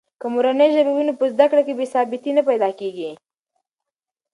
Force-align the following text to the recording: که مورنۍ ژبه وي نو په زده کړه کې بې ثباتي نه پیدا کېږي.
که 0.19 0.25
مورنۍ 0.33 0.69
ژبه 0.75 0.91
وي 0.93 1.03
نو 1.07 1.13
په 1.19 1.25
زده 1.33 1.45
کړه 1.51 1.61
کې 1.67 1.73
بې 1.77 1.85
ثباتي 1.93 2.31
نه 2.37 2.41
پیدا 2.49 2.69
کېږي. 2.79 3.11